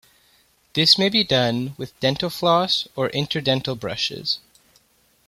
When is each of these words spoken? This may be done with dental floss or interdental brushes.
This 0.73 0.97
may 0.97 1.09
be 1.09 1.23
done 1.23 1.75
with 1.77 1.99
dental 1.99 2.31
floss 2.31 2.87
or 2.95 3.09
interdental 3.09 3.79
brushes. 3.79 4.39